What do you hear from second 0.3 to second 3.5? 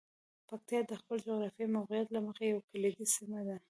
پکتیا د خپل جغرافیايي موقعیت له مخې یوه کلیدي سیمه